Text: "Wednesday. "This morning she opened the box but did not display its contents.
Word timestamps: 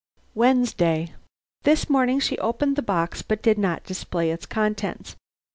"Wednesday. 0.33 1.13
"This 1.61 1.87
morning 1.87 2.19
she 2.19 2.35
opened 2.39 2.75
the 2.75 2.81
box 2.81 3.21
but 3.21 3.43
did 3.43 3.59
not 3.59 3.83
display 3.83 4.31
its 4.31 4.47
contents. 4.47 5.15